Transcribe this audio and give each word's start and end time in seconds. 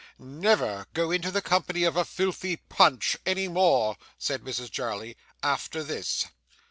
'Never 0.17 0.87
go 0.95 1.11
into 1.11 1.29
the 1.29 1.43
company 1.43 1.83
of 1.83 1.95
a 1.95 2.03
filthy 2.05 2.55
Punch 2.55 3.17
any 3.23 3.47
more,' 3.47 3.97
said 4.17 4.41
Mrs 4.41 4.71
Jarley, 4.71 5.15
'after 5.43 5.83
this. 5.83 6.25